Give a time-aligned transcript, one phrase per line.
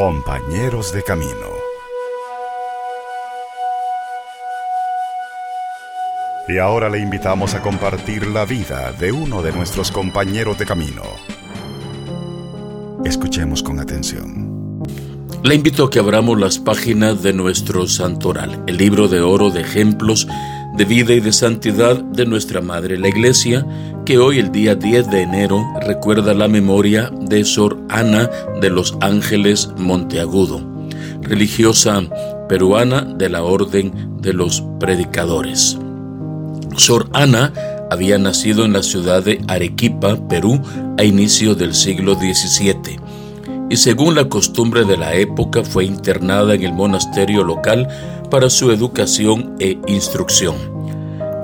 [0.00, 1.30] Compañeros de Camino.
[6.48, 11.02] Y ahora le invitamos a compartir la vida de uno de nuestros compañeros de camino.
[13.04, 14.82] Escuchemos con atención.
[15.42, 19.60] Le invito a que abramos las páginas de nuestro santoral, el libro de oro de
[19.60, 20.26] ejemplos
[20.78, 23.66] de vida y de santidad de nuestra Madre la Iglesia,
[24.18, 28.28] hoy el día 10 de enero recuerda la memoria de Sor Ana
[28.60, 30.60] de los Ángeles Monteagudo,
[31.22, 32.02] religiosa
[32.48, 35.78] peruana de la Orden de los Predicadores.
[36.76, 37.52] Sor Ana
[37.90, 40.60] había nacido en la ciudad de Arequipa, Perú,
[40.98, 42.98] a inicio del siglo XVII
[43.70, 47.86] y según la costumbre de la época fue internada en el monasterio local
[48.30, 50.79] para su educación e instrucción.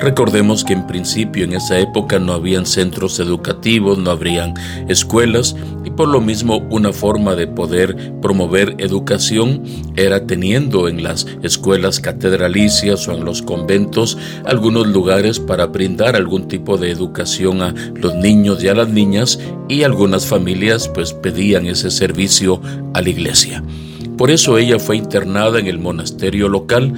[0.00, 4.54] Recordemos que en principio en esa época no habían centros educativos, no habrían
[4.88, 5.54] escuelas
[5.84, 9.62] y por lo mismo una forma de poder promover educación
[9.96, 16.48] era teniendo en las escuelas catedralicias o en los conventos algunos lugares para brindar algún
[16.48, 21.66] tipo de educación a los niños y a las niñas y algunas familias pues pedían
[21.66, 22.60] ese servicio
[22.94, 23.62] a la iglesia.
[24.18, 26.92] Por eso ella fue internada en el monasterio local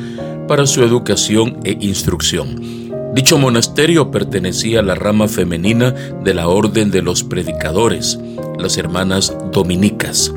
[0.48, 2.85] para su educación e instrucción.
[3.16, 8.18] Dicho monasterio pertenecía a la rama femenina de la Orden de los Predicadores,
[8.58, 10.34] las hermanas dominicas.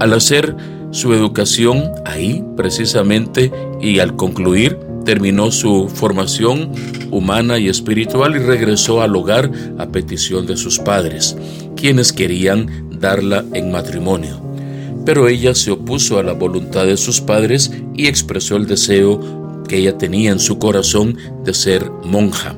[0.00, 0.56] Al hacer
[0.90, 6.72] su educación ahí, precisamente, y al concluir, terminó su formación
[7.12, 11.36] humana y espiritual y regresó al hogar a petición de sus padres,
[11.76, 14.40] quienes querían darla en matrimonio.
[15.06, 19.78] Pero ella se opuso a la voluntad de sus padres y expresó el deseo que
[19.78, 22.54] ella tenía en su corazón de ser monja.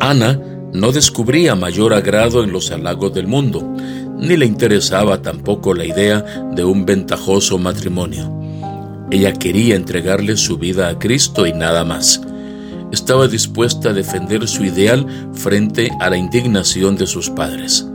[0.00, 0.40] Ana
[0.72, 3.62] no descubría mayor agrado en los halagos del mundo,
[4.18, 8.32] ni le interesaba tampoco la idea de un ventajoso matrimonio.
[9.10, 12.20] Ella quería entregarle su vida a Cristo y nada más.
[12.92, 17.86] Estaba dispuesta a defender su ideal frente a la indignación de sus padres.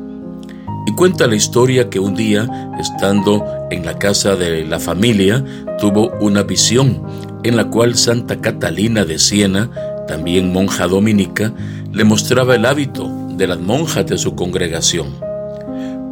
[0.86, 5.44] Y cuenta la historia que un día, estando en la casa de la familia,
[5.80, 7.02] tuvo una visión
[7.44, 9.70] en la cual Santa Catalina de Siena,
[10.08, 11.54] también monja dominica,
[11.92, 15.08] le mostraba el hábito de las monjas de su congregación.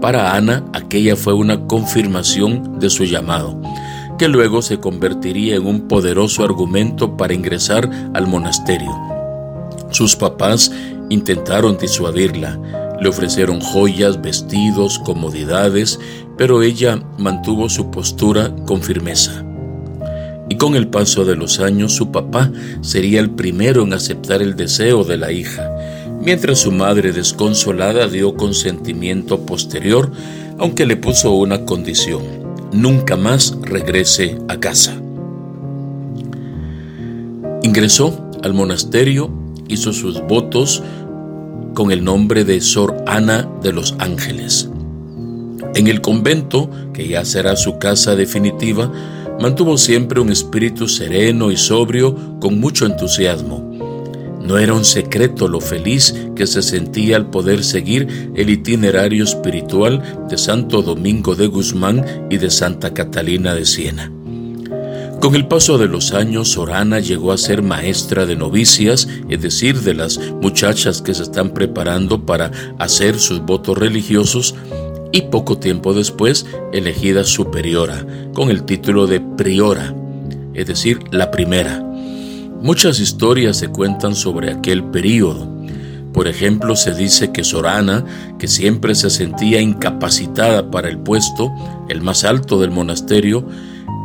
[0.02, 3.60] Para Ana, aquella fue una confirmación de su llamado,
[4.18, 8.92] que luego se convertiría en un poderoso argumento para ingresar al monasterio.
[9.92, 10.72] Sus papás
[11.10, 12.60] intentaron disuadirla,
[13.00, 16.00] le ofrecieron joyas, vestidos, comodidades,
[16.38, 19.46] pero ella mantuvo su postura con firmeza
[20.52, 22.52] y con el paso de los años su papá
[22.82, 25.72] sería el primero en aceptar el deseo de la hija,
[26.22, 30.12] mientras su madre desconsolada dio consentimiento posterior,
[30.60, 32.24] aunque le puso una condición,
[32.74, 34.94] nunca más regrese a casa.
[37.64, 39.32] Ingresó al monasterio,
[39.70, 40.84] hizo sus votos
[41.74, 44.70] con el nombre de Sor Ana de los Ángeles.
[45.76, 48.92] En el convento, que ya será su casa definitiva,
[49.42, 53.70] mantuvo siempre un espíritu sereno y sobrio con mucho entusiasmo.
[54.42, 60.26] No era un secreto lo feliz que se sentía al poder seguir el itinerario espiritual
[60.30, 64.12] de Santo Domingo de Guzmán y de Santa Catalina de Siena.
[65.20, 69.82] Con el paso de los años, Sorana llegó a ser maestra de novicias, es decir,
[69.82, 74.56] de las muchachas que se están preparando para hacer sus votos religiosos,
[75.12, 79.94] y poco tiempo después elegida superiora, con el título de priora,
[80.54, 81.84] es decir, la primera.
[82.62, 85.50] Muchas historias se cuentan sobre aquel período.
[86.14, 88.06] Por ejemplo, se dice que Sorana,
[88.38, 91.52] que siempre se sentía incapacitada para el puesto,
[91.90, 93.48] el más alto del monasterio,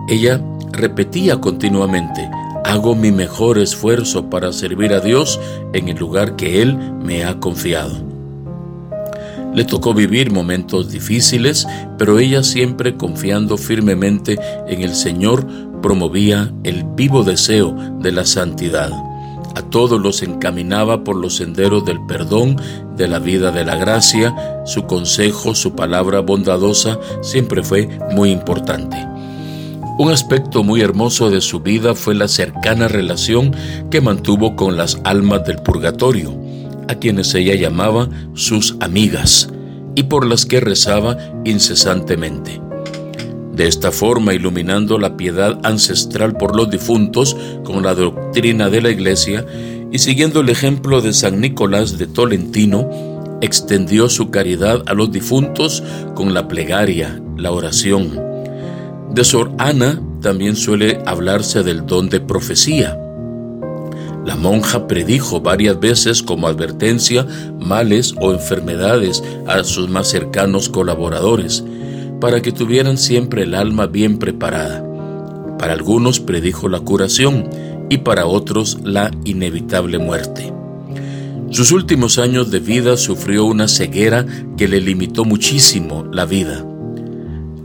[0.08, 0.40] ella
[0.72, 2.28] repetía continuamente,
[2.64, 5.40] hago mi mejor esfuerzo para servir a Dios
[5.72, 8.15] en el lugar que Él me ha confiado.
[9.56, 11.66] Le tocó vivir momentos difíciles,
[11.96, 14.38] pero ella siempre confiando firmemente
[14.68, 15.46] en el Señor
[15.80, 18.90] promovía el vivo deseo de la santidad.
[19.54, 22.60] A todos los encaminaba por los senderos del perdón,
[22.98, 24.36] de la vida de la gracia,
[24.66, 28.98] su consejo, su palabra bondadosa siempre fue muy importante.
[29.98, 33.56] Un aspecto muy hermoso de su vida fue la cercana relación
[33.90, 36.45] que mantuvo con las almas del purgatorio
[36.88, 39.48] a quienes ella llamaba sus amigas
[39.94, 42.60] y por las que rezaba incesantemente.
[43.52, 48.90] De esta forma, iluminando la piedad ancestral por los difuntos con la doctrina de la
[48.90, 49.46] Iglesia
[49.90, 55.82] y siguiendo el ejemplo de San Nicolás de Tolentino, extendió su caridad a los difuntos
[56.14, 58.20] con la plegaria, la oración.
[59.14, 62.98] De Sor Ana también suele hablarse del don de profecía.
[64.26, 67.24] La monja predijo varias veces como advertencia
[67.60, 71.62] males o enfermedades a sus más cercanos colaboradores,
[72.20, 74.84] para que tuvieran siempre el alma bien preparada.
[75.60, 77.48] Para algunos predijo la curación
[77.88, 80.52] y para otros la inevitable muerte.
[81.50, 84.26] Sus últimos años de vida sufrió una ceguera
[84.56, 86.66] que le limitó muchísimo la vida.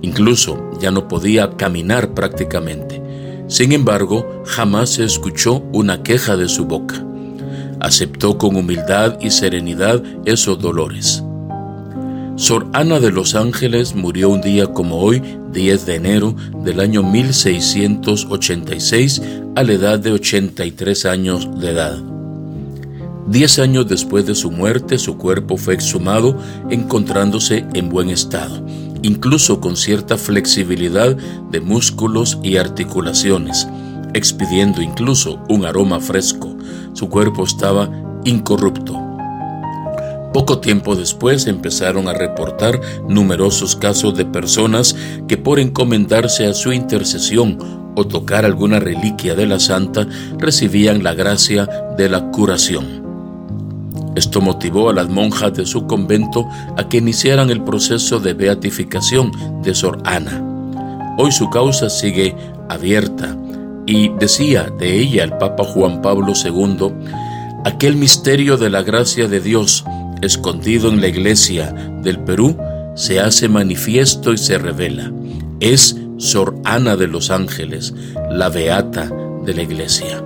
[0.04, 3.01] Incluso ya no podía caminar prácticamente.
[3.52, 7.06] Sin embargo, jamás se escuchó una queja de su boca.
[7.82, 11.22] Aceptó con humildad y serenidad esos dolores.
[12.38, 15.22] Sor Ana de los Ángeles murió un día como hoy,
[15.52, 16.34] 10 de enero
[16.64, 19.22] del año 1686,
[19.58, 22.02] a la edad de 83 años de edad.
[23.28, 26.38] Diez años después de su muerte, su cuerpo fue exhumado
[26.70, 28.66] encontrándose en buen estado
[29.02, 33.68] incluso con cierta flexibilidad de músculos y articulaciones,
[34.14, 36.56] expidiendo incluso un aroma fresco.
[36.94, 37.90] Su cuerpo estaba
[38.26, 39.00] incorrupto.
[40.34, 44.96] Poco tiempo después empezaron a reportar numerosos casos de personas
[45.28, 47.58] que por encomendarse a su intercesión
[47.96, 50.08] o tocar alguna reliquia de la santa
[50.38, 53.01] recibían la gracia de la curación.
[54.16, 56.48] Esto motivó a las monjas de su convento
[56.78, 59.32] a que iniciaran el proceso de beatificación
[59.62, 60.44] de Sor Ana.
[61.18, 62.36] Hoy su causa sigue
[62.70, 63.38] abierta
[63.86, 66.94] y decía de ella el Papa Juan Pablo II,
[67.66, 69.86] aquel misterio de la gracia de Dios
[70.22, 71.72] escondido en la iglesia
[72.04, 72.58] del Perú
[72.96, 75.12] se hace manifiesto y se revela.
[75.60, 77.94] Es Sor Ana de los Ángeles,
[78.30, 79.10] la beata
[79.46, 80.24] de la iglesia.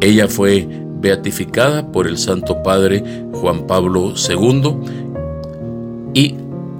[0.00, 0.68] Ella fue
[1.00, 3.02] beatificada por el Santo Padre
[3.32, 4.76] Juan Pablo II
[6.14, 6.34] y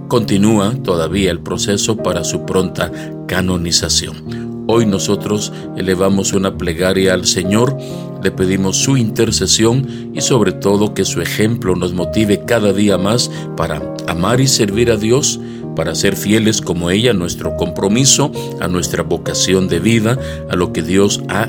[0.08, 2.90] continúa todavía el proceso para su pronta
[3.26, 4.64] canonización.
[4.66, 7.76] Hoy nosotros elevamos una plegaria al Señor,
[8.22, 13.30] le pedimos su intercesión y sobre todo que su ejemplo nos motive cada día más
[13.56, 15.40] para amar y servir a Dios,
[15.74, 20.18] para ser fieles como ella a nuestro compromiso, a nuestra vocación de vida,
[20.50, 21.48] a lo que Dios ha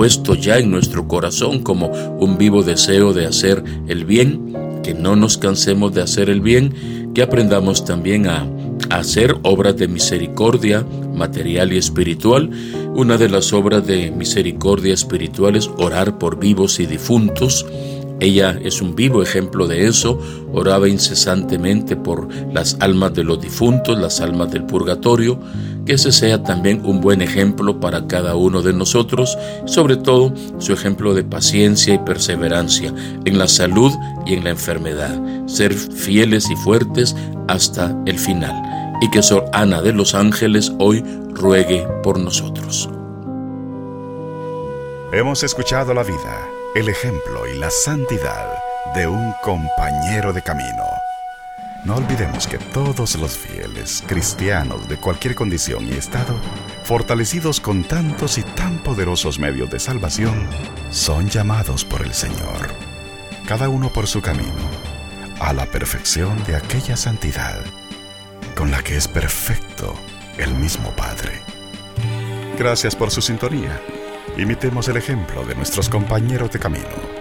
[0.00, 5.14] puesto ya en nuestro corazón como un vivo deseo de hacer el bien, que no
[5.14, 8.48] nos cansemos de hacer el bien, que aprendamos también a,
[8.88, 12.48] hacer obras de misericordia material y espiritual.
[12.94, 17.66] Una de las obras de misericordia espiritual es orar por vivos y difuntos.
[18.20, 20.18] Ella es un vivo ejemplo de eso,
[20.52, 25.40] oraba incesantemente por las almas de los difuntos, las almas del purgatorio,
[25.86, 30.74] que ese sea también un buen ejemplo para cada uno de nosotros, sobre todo su
[30.74, 32.92] ejemplo de paciencia y perseverancia
[33.24, 33.90] en la salud
[34.26, 37.16] y en la enfermedad, ser fieles y fuertes
[37.48, 42.90] hasta el final, y que Sor Ana de los Ángeles hoy ruegue por nosotros.
[45.12, 48.48] Hemos escuchado la vida, el ejemplo y la santidad
[48.94, 50.84] de un compañero de camino
[51.84, 56.38] no olvidemos que todos los fieles cristianos de cualquier condición y estado,
[56.84, 60.46] fortalecidos con tantos y tan poderosos medios de salvación,
[60.90, 62.68] son llamados por el Señor,
[63.48, 64.52] cada uno por su camino,
[65.40, 67.60] a la perfección de aquella santidad
[68.54, 69.94] con la que es perfecto
[70.36, 71.40] el mismo Padre.
[72.58, 73.80] Gracias por su sintonía.
[74.36, 77.19] Imitemos el ejemplo de nuestros compañeros de camino